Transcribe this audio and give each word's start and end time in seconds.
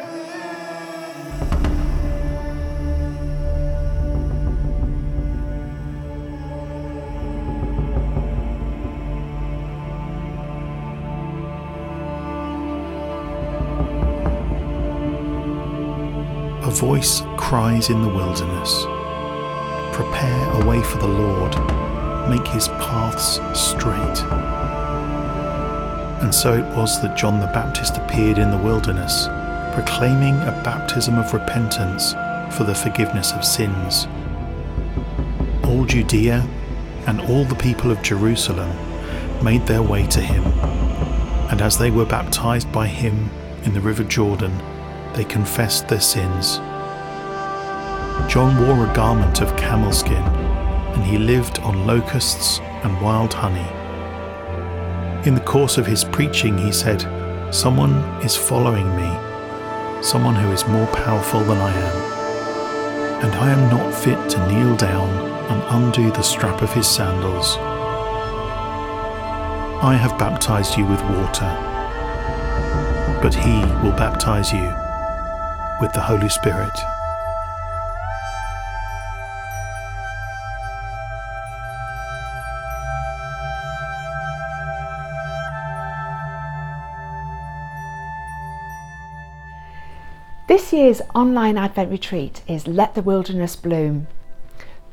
A 0.00 0.02
voice 16.70 17.22
cries 17.36 17.90
in 17.90 18.00
the 18.02 18.08
wilderness. 18.08 18.84
Prepare 19.92 20.52
a 20.52 20.64
way 20.64 20.80
for 20.84 20.98
the 20.98 21.08
Lord, 21.08 21.56
make 22.30 22.46
his 22.46 22.68
paths 22.68 23.40
straight. 23.58 24.22
And 26.22 26.32
so 26.32 26.52
it 26.54 26.76
was 26.76 27.02
that 27.02 27.16
John 27.16 27.40
the 27.40 27.46
Baptist 27.48 27.96
appeared 27.96 28.38
in 28.38 28.52
the 28.52 28.58
wilderness, 28.58 29.28
proclaiming 29.78 30.34
a 30.40 30.60
baptism 30.64 31.16
of 31.18 31.32
repentance 31.32 32.12
for 32.56 32.64
the 32.64 32.74
forgiveness 32.74 33.30
of 33.30 33.44
sins. 33.44 34.08
All 35.64 35.84
Judea 35.84 36.44
and 37.06 37.20
all 37.20 37.44
the 37.44 37.54
people 37.54 37.92
of 37.92 38.02
Jerusalem 38.02 38.68
made 39.40 39.64
their 39.68 39.80
way 39.80 40.04
to 40.08 40.20
him, 40.20 40.42
and 41.48 41.62
as 41.62 41.78
they 41.78 41.92
were 41.92 42.04
baptized 42.04 42.72
by 42.72 42.88
him 42.88 43.30
in 43.62 43.72
the 43.72 43.80
river 43.80 44.02
Jordan, 44.02 44.50
they 45.14 45.22
confessed 45.22 45.86
their 45.86 46.00
sins. 46.00 46.56
John 48.28 48.60
wore 48.66 48.90
a 48.90 48.94
garment 48.96 49.40
of 49.40 49.56
camel 49.56 49.92
skin, 49.92 50.24
and 50.94 51.04
he 51.04 51.18
lived 51.18 51.60
on 51.60 51.86
locusts 51.86 52.58
and 52.82 53.00
wild 53.00 53.32
honey. 53.32 53.68
In 55.24 55.36
the 55.36 55.46
course 55.46 55.78
of 55.78 55.86
his 55.86 56.02
preaching, 56.02 56.58
he 56.58 56.72
said, 56.72 57.02
Someone 57.54 57.94
is 58.24 58.36
following 58.36 58.96
me, 58.96 59.27
someone 60.02 60.34
who 60.34 60.50
is 60.52 60.66
more 60.66 60.86
powerful 60.88 61.40
than 61.40 61.58
I 61.58 61.72
am, 61.72 63.24
and 63.24 63.34
I 63.34 63.50
am 63.50 63.68
not 63.70 63.94
fit 63.94 64.30
to 64.30 64.46
kneel 64.48 64.76
down 64.76 65.08
and 65.50 65.62
undo 65.84 66.10
the 66.10 66.22
strap 66.22 66.62
of 66.62 66.72
his 66.72 66.86
sandals. 66.88 67.56
I 69.80 69.94
have 69.94 70.18
baptized 70.18 70.76
you 70.76 70.86
with 70.86 71.02
water, 71.02 71.50
but 73.22 73.34
he 73.34 73.60
will 73.82 73.96
baptize 73.96 74.52
you 74.52 74.72
with 75.80 75.92
the 75.92 76.00
Holy 76.00 76.28
Spirit. 76.28 76.76
This 90.48 90.72
year's 90.72 91.02
online 91.14 91.58
Advent 91.58 91.90
retreat 91.90 92.40
is 92.48 92.66
Let 92.66 92.94
the 92.94 93.02
Wilderness 93.02 93.54
Bloom. 93.54 94.06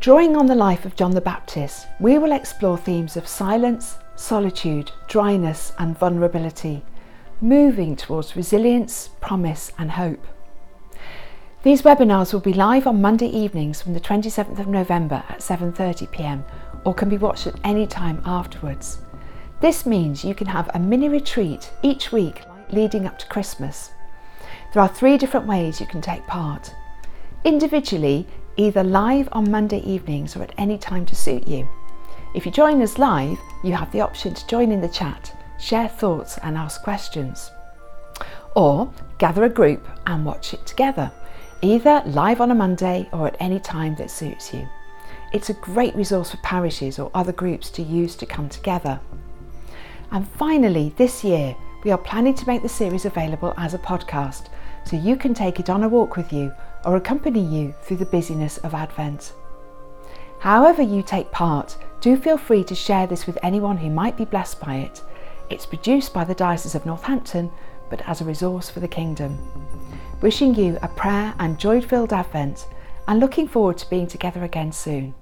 Drawing 0.00 0.36
on 0.36 0.46
the 0.46 0.56
life 0.56 0.84
of 0.84 0.96
John 0.96 1.12
the 1.12 1.20
Baptist, 1.20 1.86
we 2.00 2.18
will 2.18 2.32
explore 2.32 2.76
themes 2.76 3.16
of 3.16 3.28
silence, 3.28 3.96
solitude, 4.16 4.90
dryness, 5.06 5.72
and 5.78 5.96
vulnerability, 5.96 6.82
moving 7.40 7.94
towards 7.94 8.34
resilience, 8.34 9.10
promise, 9.20 9.70
and 9.78 9.92
hope. 9.92 10.26
These 11.62 11.82
webinars 11.82 12.32
will 12.32 12.40
be 12.40 12.52
live 12.52 12.88
on 12.88 13.00
Monday 13.00 13.28
evenings 13.28 13.80
from 13.80 13.94
the 13.94 14.00
27th 14.00 14.58
of 14.58 14.66
November 14.66 15.22
at 15.28 15.38
7:30 15.38 16.10
p.m. 16.10 16.44
or 16.84 16.94
can 16.94 17.08
be 17.08 17.16
watched 17.16 17.46
at 17.46 17.60
any 17.62 17.86
time 17.86 18.20
afterwards. 18.24 18.98
This 19.60 19.86
means 19.86 20.24
you 20.24 20.34
can 20.34 20.48
have 20.48 20.68
a 20.74 20.80
mini 20.80 21.08
retreat 21.08 21.70
each 21.84 22.10
week 22.10 22.42
leading 22.70 23.06
up 23.06 23.20
to 23.20 23.28
Christmas. 23.28 23.92
There 24.72 24.82
are 24.82 24.88
three 24.88 25.16
different 25.16 25.46
ways 25.46 25.80
you 25.80 25.86
can 25.86 26.00
take 26.00 26.26
part. 26.26 26.74
Individually, 27.44 28.26
either 28.56 28.82
live 28.82 29.28
on 29.32 29.50
Monday 29.50 29.80
evenings 29.80 30.36
or 30.36 30.42
at 30.42 30.54
any 30.58 30.78
time 30.78 31.04
to 31.06 31.14
suit 31.14 31.46
you. 31.46 31.68
If 32.34 32.44
you 32.44 32.52
join 32.52 32.82
us 32.82 32.98
live, 32.98 33.38
you 33.62 33.72
have 33.72 33.92
the 33.92 34.00
option 34.00 34.34
to 34.34 34.46
join 34.46 34.72
in 34.72 34.80
the 34.80 34.88
chat, 34.88 35.36
share 35.58 35.88
thoughts, 35.88 36.38
and 36.42 36.56
ask 36.56 36.82
questions. 36.82 37.50
Or 38.56 38.92
gather 39.18 39.44
a 39.44 39.48
group 39.48 39.86
and 40.06 40.24
watch 40.24 40.54
it 40.54 40.66
together, 40.66 41.10
either 41.62 42.02
live 42.06 42.40
on 42.40 42.50
a 42.50 42.54
Monday 42.54 43.08
or 43.12 43.26
at 43.26 43.36
any 43.40 43.60
time 43.60 43.94
that 43.96 44.10
suits 44.10 44.52
you. 44.52 44.68
It's 45.32 45.50
a 45.50 45.54
great 45.54 45.94
resource 45.96 46.30
for 46.30 46.36
parishes 46.38 46.98
or 46.98 47.10
other 47.14 47.32
groups 47.32 47.70
to 47.70 47.82
use 47.82 48.14
to 48.16 48.26
come 48.26 48.48
together. 48.48 49.00
And 50.10 50.28
finally, 50.28 50.94
this 50.96 51.24
year, 51.24 51.56
we 51.84 51.90
are 51.90 51.98
planning 51.98 52.34
to 52.34 52.46
make 52.46 52.62
the 52.62 52.68
series 52.68 53.04
available 53.04 53.52
as 53.58 53.74
a 53.74 53.78
podcast 53.78 54.46
so 54.84 54.96
you 54.96 55.16
can 55.16 55.34
take 55.34 55.60
it 55.60 55.68
on 55.68 55.82
a 55.82 55.88
walk 55.88 56.16
with 56.16 56.32
you 56.32 56.52
or 56.84 56.96
accompany 56.96 57.40
you 57.40 57.74
through 57.82 57.98
the 57.98 58.06
busyness 58.06 58.56
of 58.58 58.74
Advent. 58.74 59.34
However, 60.40 60.82
you 60.82 61.02
take 61.02 61.30
part, 61.30 61.76
do 62.00 62.16
feel 62.16 62.38
free 62.38 62.64
to 62.64 62.74
share 62.74 63.06
this 63.06 63.26
with 63.26 63.38
anyone 63.42 63.76
who 63.76 63.90
might 63.90 64.16
be 64.16 64.24
blessed 64.24 64.60
by 64.60 64.76
it. 64.76 65.02
It's 65.50 65.66
produced 65.66 66.12
by 66.14 66.24
the 66.24 66.34
Diocese 66.34 66.74
of 66.74 66.86
Northampton, 66.86 67.50
but 67.90 68.06
as 68.08 68.20
a 68.20 68.24
resource 68.24 68.68
for 68.70 68.80
the 68.80 68.88
kingdom. 68.88 69.38
Wishing 70.20 70.54
you 70.54 70.78
a 70.82 70.88
prayer 70.88 71.34
and 71.38 71.58
joy 71.58 71.80
filled 71.80 72.12
Advent, 72.12 72.66
and 73.06 73.20
looking 73.20 73.46
forward 73.46 73.76
to 73.78 73.90
being 73.90 74.06
together 74.06 74.42
again 74.42 74.72
soon. 74.72 75.14